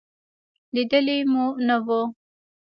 لېدلې 0.73 1.17
مو 1.31 1.45
نه 1.67 1.77
وه. 1.85 1.99